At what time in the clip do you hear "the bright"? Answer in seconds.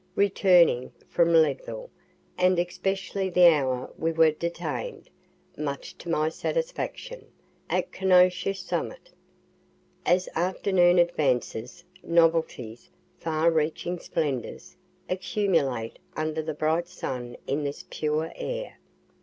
16.41-16.87